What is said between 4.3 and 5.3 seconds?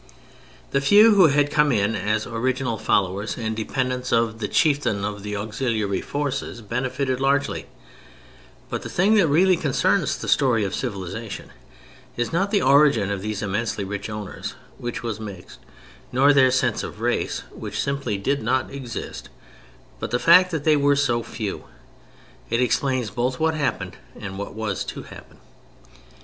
the "chieftain" of